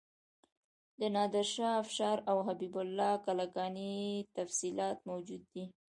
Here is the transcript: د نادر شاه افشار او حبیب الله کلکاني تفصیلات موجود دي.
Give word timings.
د 0.99 1.01
نادر 1.15 1.45
شاه 1.53 1.73
افشار 1.83 2.17
او 2.29 2.37
حبیب 2.47 2.75
الله 2.83 3.11
کلکاني 3.25 3.93
تفصیلات 4.37 4.97
موجود 5.09 5.43
دي. 5.53 5.65